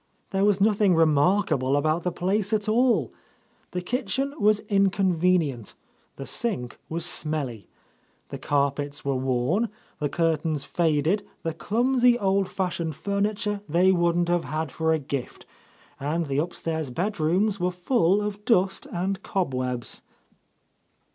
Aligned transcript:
There 0.31 0.43
was 0.45 0.59
nothing 0.59 0.95
remarkable 0.95 1.77
about 1.77 2.01
the 2.01 2.11
place 2.11 2.53
at 2.53 2.67
alll 2.67 3.11
The 3.69 3.83
kitchen 3.83 4.33
was 4.39 4.61
inconvenient, 4.61 5.75
the 6.15 6.25
sink 6.25 6.79
was 6.89 7.05
smelly. 7.05 7.67
The 8.29 8.39
carpets 8.39 9.05
were 9.05 9.13
worn, 9.15 9.69
the 9.99 10.09
curtains 10.09 10.63
faded, 10.63 11.21
the 11.43 11.53
clumsy, 11.53 12.17
old 12.17 12.49
fashioned 12.49 12.95
furniture 12.95 13.61
they 13.69 13.91
wouldn't 13.91 14.29
have 14.29 14.45
had 14.45 14.71
for 14.71 14.91
a 14.91 14.97
gift, 14.97 15.45
and 15.99 16.25
the 16.25 16.39
up 16.39 16.55
stairs 16.55 16.89
bed 16.89 17.19
rooms 17.19 17.59
were 17.59 17.69
full 17.69 18.23
of 18.23 18.43
dust 18.43 18.87
and 18.91 19.21
cobwebs. 19.21 20.01